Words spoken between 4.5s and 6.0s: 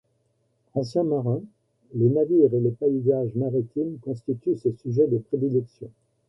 ses sujets de prédilection.